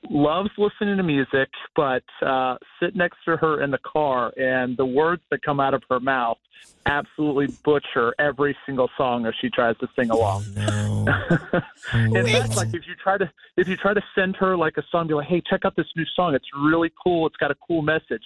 [0.10, 4.86] loves listening to music, but uh, sit next to her in the car, and the
[4.86, 6.38] words that come out of her mouth
[6.86, 10.44] absolutely butcher every single song as she tries to sing along.
[10.56, 11.06] No.
[11.94, 14.84] And that's like if you try to if you try to send her like a
[14.92, 16.36] song, be like, "Hey, check out this new song.
[16.36, 17.28] It's really cool.
[17.28, 18.24] It's got a cool message."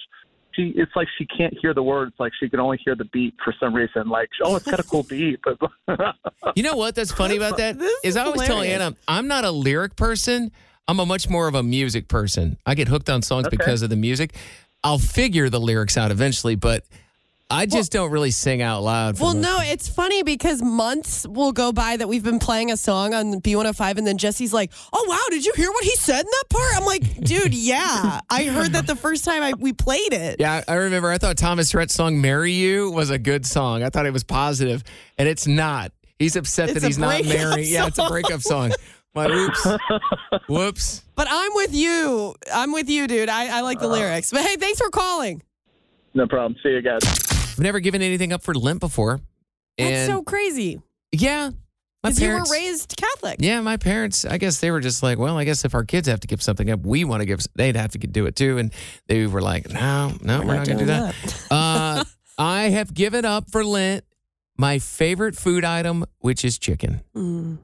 [0.56, 2.14] She, it's like she can't hear the words.
[2.18, 4.08] Like she can only hear the beat for some reason.
[4.08, 5.58] Like, oh, it's got a cool beat, but
[6.56, 6.94] You know what?
[6.94, 8.62] That's funny about that is is I always tell.
[8.62, 10.50] Anna, I'm not a lyric person.
[10.88, 12.56] I'm a much more of a music person.
[12.64, 13.56] I get hooked on songs Okay.
[13.56, 14.34] because of the music.
[14.82, 16.84] I'll figure the lyrics out eventually, but
[17.48, 19.16] I just don't really sing out loud.
[19.16, 22.72] for Well, most- no, it's funny because months will go by that we've been playing
[22.72, 25.94] a song on B105, and then Jesse's like, "Oh wow, did you hear what he
[25.94, 29.52] said in that part?" I'm like, "Dude, yeah, I heard that the first time I,
[29.56, 31.08] we played it." Yeah, I remember.
[31.10, 33.84] I thought Thomas Rhett's song "Marry You" was a good song.
[33.84, 34.82] I thought it was positive,
[35.16, 35.92] and it's not.
[36.18, 37.66] He's upset It's that he's not breakup married.
[37.68, 38.72] Yeah, it's a breakup song.
[39.14, 39.66] My whoops,
[40.48, 41.02] whoops.
[41.14, 42.34] But I'm with you.
[42.52, 43.28] I'm with you, dude.
[43.28, 43.94] I, I like the uh-huh.
[43.94, 44.30] lyrics.
[44.32, 45.42] But hey, thanks for calling.
[46.12, 46.58] no problem.
[46.62, 47.35] See you guys.
[47.56, 49.20] I've never given anything up for Lent before,
[49.78, 50.78] That's and so crazy
[51.12, 51.50] yeah,
[52.02, 52.52] my because you were parents.
[52.52, 53.36] raised Catholic.
[53.40, 56.06] Yeah, my parents, I guess they were just like, well, I guess if our kids
[56.08, 58.58] have to give something up, we want to give, they'd have to do it too.
[58.58, 58.72] And
[59.06, 61.14] they were like, no, no, we're, not, going to do that.
[61.50, 62.04] uh,
[62.38, 64.04] I have given up for Lent
[64.58, 67.00] my favorite food item, which is chicken.
[67.14, 67.58] Mm.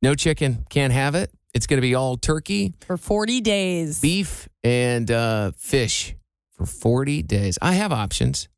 [0.00, 1.30] No chicken, can't have it.
[1.52, 4.00] It's going to be all turkey, For 40 days.
[4.00, 6.14] beef, and uh, fish
[6.56, 7.58] for 40 days.
[7.60, 8.48] I have options.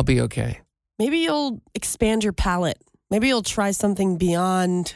[0.00, 0.58] I'll be okay.
[0.98, 2.78] Maybe you'll expand your palate.
[3.10, 4.94] Maybe you'll try something beyond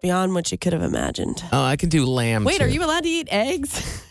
[0.00, 1.42] beyond what you could have imagined.
[1.50, 2.44] Oh, I can do lamb.
[2.44, 2.64] Wait, too.
[2.64, 4.04] are you allowed to eat eggs?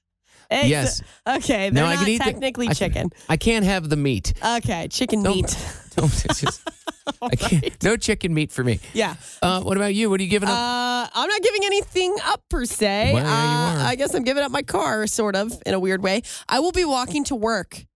[0.50, 0.68] eggs?
[0.68, 1.02] Yes.
[1.24, 3.10] Okay, they're No, I not can eat the- technically I- chicken.
[3.28, 4.32] I can't have the meat.
[4.44, 5.56] Okay, chicken Don't- meat.
[5.94, 6.62] Don't- just-
[7.22, 7.80] I can't.
[7.84, 8.80] No chicken meat for me.
[8.92, 9.14] Yeah.
[9.40, 10.10] Uh, what about you?
[10.10, 10.56] What are you giving up?
[10.56, 13.12] Uh, I'm not giving anything up per se.
[13.14, 13.84] Well, uh.
[13.86, 16.22] I guess I'm giving up my car, sort of, in a weird way.
[16.48, 17.86] I will be walking to work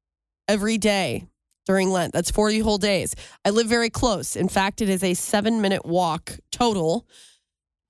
[0.46, 1.26] every day
[1.66, 2.12] during Lent.
[2.12, 3.14] That's 40 whole days.
[3.44, 4.36] I live very close.
[4.36, 7.06] In fact, it is a seven minute walk total.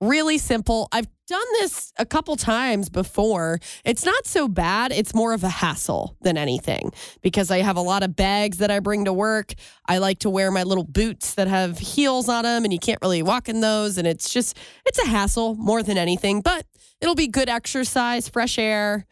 [0.01, 0.87] Really simple.
[0.91, 3.59] I've done this a couple times before.
[3.83, 4.91] It's not so bad.
[4.91, 8.69] It's more of a hassle than anything because I have a lot of bags that
[8.69, 9.53] I bring to work.
[9.87, 12.99] I like to wear my little boots that have heels on them and you can't
[13.01, 16.65] really walk in those and it's just it's a hassle more than anything, but
[17.01, 19.05] it'll be good exercise, fresh air,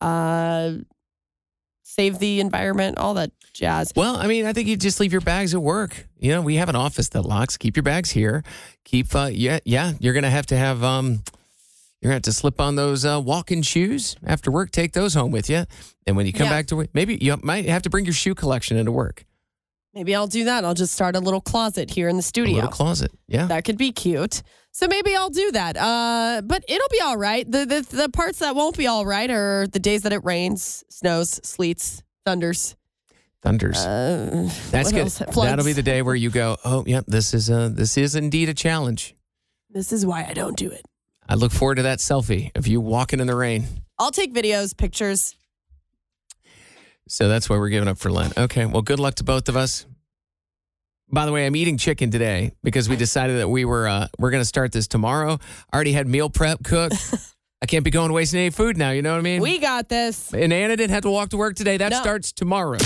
[0.00, 0.74] uh
[1.82, 3.92] save the environment, all that jazz.
[3.96, 6.06] well, I mean, I think you just leave your bags at work.
[6.18, 7.56] You know, we have an office that locks.
[7.56, 8.42] Keep your bags here.
[8.84, 9.92] Keep, uh, yeah, yeah.
[10.00, 11.22] You're gonna have to have, um,
[12.00, 14.70] you're gonna have to slip on those uh, walking shoes after work.
[14.70, 15.64] Take those home with you,
[16.06, 16.50] and when you come Yeah.
[16.52, 19.24] back to work, maybe you might have to bring your shoe collection into work.
[19.94, 20.62] Maybe I'll do that.
[20.64, 22.54] I'll just start a little closet here in the A studio.
[22.56, 23.12] little closet.
[23.28, 23.46] Yeah.
[23.46, 24.42] That could be cute.
[24.72, 25.74] So maybe I'll do that.
[25.78, 27.50] Uh, but it'll be all right.
[27.50, 30.84] The, the the parts that won't be all right are the days that it rains,
[30.90, 32.76] snows, sleets, thunders.
[33.46, 33.76] Thunders.
[33.78, 35.06] Uh, That's good.
[35.06, 38.48] That'll be the day where you go, oh, yep, this is a, this is indeed
[38.48, 39.14] a challenge.
[39.70, 40.82] This is why I don't do it.
[41.28, 43.66] I look forward to that selfie of you walking in the rain.
[44.00, 45.36] I'll take videos, pictures.
[47.06, 48.36] So that's why we're giving up for Lent.
[48.36, 48.66] Okay.
[48.66, 49.86] Well, good luck to both of us.
[51.08, 54.32] By the way, I'm eating chicken today because we decided that we were uh, we're
[54.32, 55.38] going to start this tomorrow.
[55.72, 56.96] I already had meal prep cooked.
[57.62, 58.90] I can't be going wasting any food now.
[58.90, 59.40] You know what I mean?
[59.40, 60.34] We got this.
[60.34, 61.76] and Anna didn't have to walk to work today.
[61.76, 62.00] That No.
[62.00, 62.78] starts tomorrow.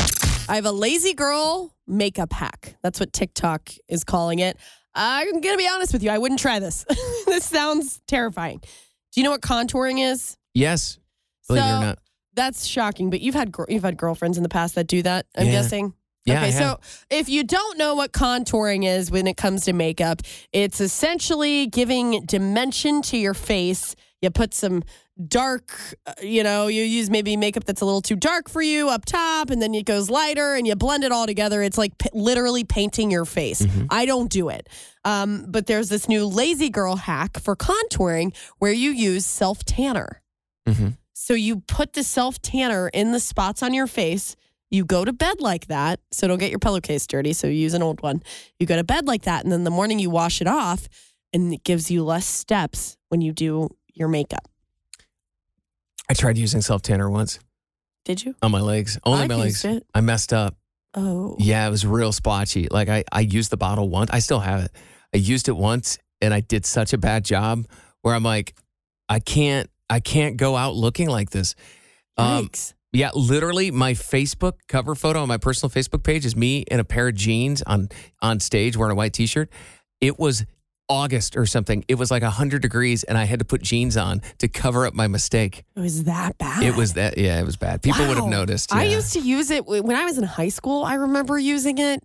[0.51, 2.75] I have a lazy girl makeup hack.
[2.83, 4.57] That's what TikTok is calling it.
[4.95, 6.11] I'm going to be honest with you.
[6.11, 6.85] I wouldn't try this.
[7.27, 8.59] this sounds terrifying.
[8.59, 10.37] Do you know what contouring is?
[10.53, 10.99] Yes,
[11.47, 11.99] believe it or not.
[12.35, 15.27] That's shocking, but you've had you've had girlfriends in the past that do that.
[15.37, 15.53] I'm Yeah.
[15.53, 15.95] guessing.
[16.27, 20.21] Yeah, okay, so if you don't know what contouring is when it comes to makeup,
[20.53, 23.97] it's essentially giving dimension to your face.
[24.21, 24.83] You put some
[25.29, 25.73] dark,
[26.07, 29.05] uh, you know, you use maybe makeup that's a little too dark for you up
[29.05, 31.63] top, and then it goes lighter, and you blend it all together.
[31.63, 33.63] It's like p- literally painting your face.
[33.63, 33.87] Mm-hmm.
[33.91, 34.69] I don't do it.
[35.05, 40.23] Um, but there's this new lazy girl hack for contouring where you use self tanner.
[40.69, 40.97] Mhm.
[41.13, 44.37] So you put the self tanner in the spots on your face.
[44.71, 47.33] You go to bed like that, so don't get your pillowcase dirty.
[47.33, 48.23] So use an old one.
[48.59, 50.89] You go to bed like that, and then the morning you wash it off,
[51.33, 54.49] and it gives you less steps when you do your makeup.
[56.11, 57.39] I tried using self tanner once
[58.05, 58.35] Did you?
[58.43, 59.63] on my legs, only I've my legs.
[59.65, 59.87] used it.
[59.95, 60.57] I messed up.
[60.95, 62.67] Oh, Yeah, it was real splotchy.
[62.69, 64.11] Like I, I used the bottle once.
[64.13, 64.73] I still have it.
[65.15, 67.65] I used it once and I did such a bad job
[68.03, 68.55] where I'm like,
[69.09, 71.55] I can't, I can't go out looking like this.
[72.17, 72.75] Um, Yikes.
[72.93, 76.85] yeah, literally my Facebook cover photo on my personal Facebook page is me in a
[76.85, 77.89] pair of jeans on
[78.21, 79.49] on stage wearing a white t-shirt.
[80.01, 80.45] It was
[80.91, 81.85] August or something.
[81.89, 84.93] It was like 100 degrees and I had to put jeans on to cover up
[84.93, 85.65] my mistake.
[85.77, 86.63] it was that bad.
[86.65, 87.81] It was that yeah, it was bad.
[87.81, 88.31] People would have Wow.
[88.31, 88.75] noticed.
[88.75, 90.85] I used to use it when I was in high school.
[90.85, 92.03] I remember using it,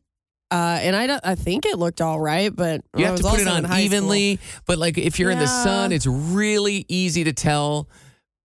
[0.51, 3.23] uh, and I don't, I think it looked all right, but You I have to
[3.23, 3.85] was put it on high school.
[3.85, 7.89] evenly, but like if you're in the sun, it's really easy to tell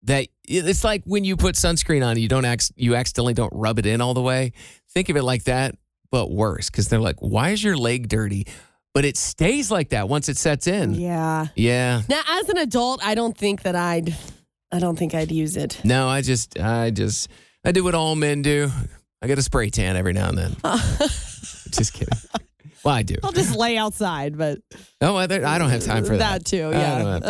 [0.05, 3.81] that it's like when you put sunscreen on, you don't ac- you accidentally don't rub
[3.81, 4.53] it in all the way.
[4.95, 5.75] Think of it like that,
[6.13, 8.47] but worse because they're like, "Why is your leg dirty?"
[8.99, 10.93] But it stays like that once it sets in.
[10.93, 11.47] Yeah.
[11.55, 12.03] Yeah.
[12.09, 14.13] Now, as an adult, I don't think that I'd,
[14.73, 15.81] I don't think I'd use it.
[15.85, 17.31] No, I just, I just,
[17.65, 18.73] I do what all men do.
[19.23, 20.57] I get a spray tan every now and then.
[21.71, 22.19] just kidding.
[22.83, 23.15] Well, I do.
[23.23, 24.59] I'll just lay outside, but
[25.01, 26.41] No, I, I don't have time for that.
[26.41, 26.71] that too.
[26.73, 27.21] Yeah.
[27.21, 27.23] don't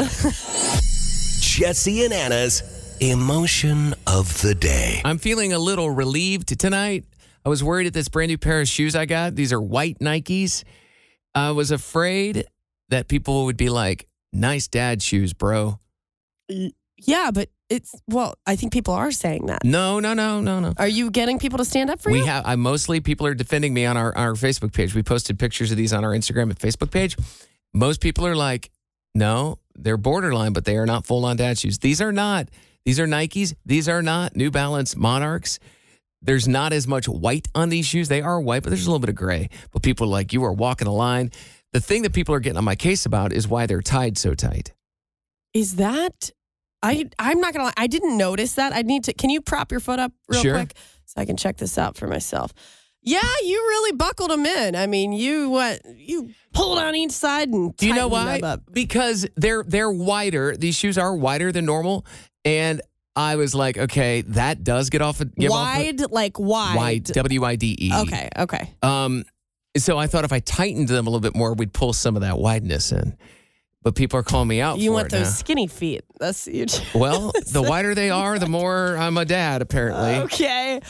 [1.42, 5.02] Jesse and Anna's emotion of the day.
[5.04, 7.04] I'm feeling a little relieved tonight.
[7.44, 9.34] I was worried at this brand new pair of shoes I got.
[9.34, 10.64] These are white Nikes.
[11.34, 12.46] I was afraid
[12.88, 15.78] that people would be like, nice dad shoes, bro.
[16.98, 18.34] Yeah, but it's well.
[18.46, 19.64] I think people are saying that.
[19.64, 20.72] No, no, no, no, no.
[20.78, 22.24] Are you getting people to stand up for We you?
[22.24, 24.94] We have, I mostly, people are defending me on our, our Facebook page.
[24.94, 27.16] We posted pictures of these on our Instagram and Facebook page.
[27.74, 28.70] Most people are like,
[29.14, 31.78] no, they're borderline, but they are not full on dad shoes.
[31.78, 32.48] These are not.
[32.84, 33.54] These are Nikes.
[33.66, 35.58] These are not New Balance Monarchs.
[36.20, 38.08] There's not as much white on these shoes.
[38.08, 39.48] They are white, but there's a little bit of gray.
[39.72, 41.30] But people are like, you are walking a line.
[41.72, 44.34] The thing that people are getting on my case about is why they're tied so
[44.34, 44.72] tight.
[45.54, 46.30] Is that?
[46.82, 47.64] I I'm not gonna.
[47.66, 47.72] lie.
[47.76, 48.72] I didn't notice that.
[48.72, 49.12] I need to.
[49.12, 50.54] Can you prop your foot up real Sure.
[50.54, 52.52] quick so I can check this out for myself?
[53.02, 54.76] Yeah, you really buckled them in.
[54.76, 55.80] I mean, you what?
[55.96, 58.40] You pulled on each side and Do you know why?
[58.40, 58.62] them up.
[58.72, 60.56] Because they're they're wider.
[60.56, 62.04] These shoes are wider than normal,
[62.44, 62.80] and
[63.18, 65.20] I was like, okay, that does get off.
[65.20, 66.76] A, give off a- Wide, like wide.
[66.76, 67.04] wide.
[67.04, 67.92] W I D E.
[67.92, 68.28] Okay.
[68.38, 68.70] Okay.
[68.82, 69.24] Um,
[69.76, 72.22] so I thought if I tightened them a little bit more, we'd pull some of
[72.22, 73.16] that wideness in.
[73.82, 75.30] But people are calling me out You want those now.
[75.30, 76.02] skinny feet.
[76.18, 76.80] That's huge.
[76.94, 79.62] Well, the wider they are, the more I'm a dad.
[79.62, 80.80] Apparently, Okay.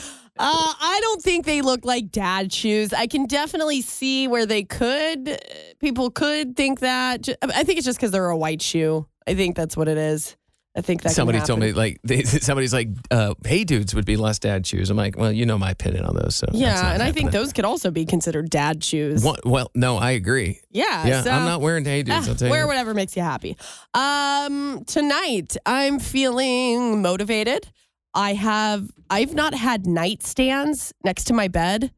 [0.41, 2.93] Uh, I don't think they look like dad shoes.
[2.93, 5.37] I can definitely see where they could.
[5.79, 7.27] People could think that.
[7.43, 9.05] I think it's just because they're a white shoe.
[9.27, 10.37] I think that's what it is.
[10.77, 14.17] I think that somebody told me like they, somebody's like, uh, "Hey, dudes would be
[14.17, 17.01] less dad shoes." I'm like, "Well, you know my opinion on those." So Yeah, and
[17.01, 19.23] I think those could also be considered dad shoes.
[19.23, 20.61] One- well, no, I agree.
[20.69, 22.29] Yeah, Yeah, so- I'm not wearing hey dudes.
[22.29, 22.51] I'll tell you.
[22.51, 23.57] wear whatever makes you happy.
[23.93, 27.67] Um, tonight I'm feeling motivated.
[28.13, 31.91] I have I've not had nightstands next to my bed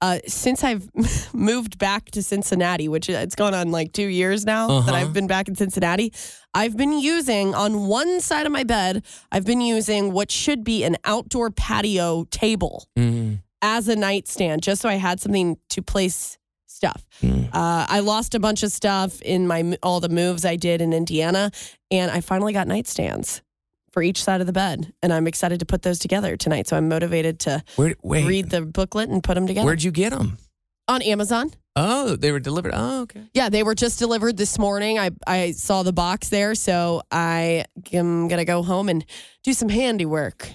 [0.00, 0.88] uh, since I've
[1.34, 4.94] moved back to Cincinnati, which uh, it's gone on like two years now that Uh-huh.
[4.94, 6.12] I've been back in Cincinnati.
[6.54, 9.04] I've been using on one side of my bed.
[9.32, 13.40] I've been using what should be an outdoor patio table Mm.
[13.62, 17.06] as a nightstand, just so I had something to place stuff.
[17.22, 17.48] Mm.
[17.54, 20.92] Uh, I lost a bunch of stuff in my all the moves I did in
[20.92, 21.50] Indiana,
[21.90, 23.40] and I finally got nightstands
[23.96, 26.68] for each side of the bed, and I'm excited to put those together tonight.
[26.68, 29.90] So I'm motivated to Where, wait, read the booklet and put them together where'd you
[29.90, 30.36] get them?
[30.86, 31.50] on Amazon.
[31.76, 32.72] Oh, they were delivered.
[32.74, 33.22] Oh, okay.
[33.32, 34.98] Yeah, they were just delivered this morning.
[34.98, 39.02] I I saw the box there, so I am gonna go home and
[39.42, 40.46] do some handiwork.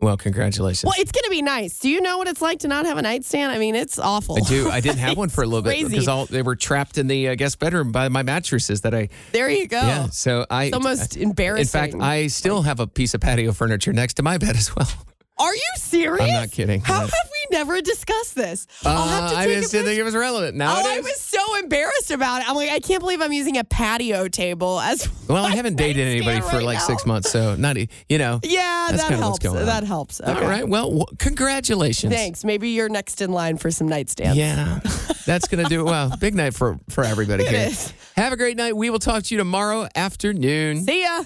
[0.00, 0.84] Well, congratulations.
[0.84, 1.80] Well, it's gonna be nice.
[1.80, 3.50] Do you know what it's like to not have a nightstand?
[3.50, 4.36] I mean, it's awful.
[4.36, 4.70] I do.
[4.70, 7.30] I didn't have one for a little bit because all they were trapped in the
[7.30, 9.08] uh, guest bedroom by my mattresses that I.
[9.32, 9.80] There you go.
[9.80, 10.06] Yeah.
[10.10, 10.64] So I.
[10.64, 11.84] It's almost In embarrassing.
[11.84, 14.74] In fact, I still have a piece of patio furniture next to my bed as
[14.76, 14.88] well.
[15.40, 16.20] Are you serious?
[16.20, 16.80] I'm not kidding.
[16.80, 18.66] How have we never discussed this?
[18.84, 20.54] I'll have to Uh, take I a just didn't think it was relevant.
[20.54, 22.48] Oh, Now it I was so so embarrassed about it.
[22.50, 25.08] I'm like, I can't believe I'm using a patio table as.
[25.28, 26.84] Well, I haven't dated anybody for right like now.
[26.86, 27.76] six months, so not
[28.08, 28.40] you know.
[28.44, 29.44] Yeah, That's that kinda what's helps.
[29.44, 29.66] going on.
[29.66, 30.20] That helps.
[30.22, 30.46] All Okay.
[30.46, 30.66] right.
[30.68, 32.12] Well, w- congratulations.
[32.14, 32.44] Thanks.
[32.44, 34.36] Maybe you're next in line for some nightstands.
[34.36, 34.80] Yeah,
[35.26, 35.84] that's gonna do it.
[35.84, 37.68] Well, big night for for everybody It here.
[37.68, 37.92] is.
[38.16, 38.74] Have a great night.
[38.76, 40.84] We will talk to you tomorrow afternoon.
[40.84, 41.22] See ya.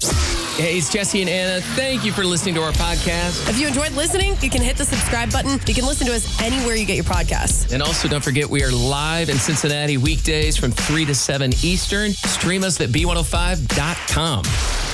[0.56, 1.62] Hey, it's Jesse and Anna.
[1.62, 3.48] Thank you for listening to our podcast.
[3.48, 5.58] If you enjoyed listening, you can hit the subscribe button.
[5.66, 7.72] You can listen us anywhere you get your podcasts.
[7.72, 12.12] And also, don't forget, we are live in Cincinnati weekdays from 3 to 7 Eastern.
[12.12, 14.91] Stream us at b105.com.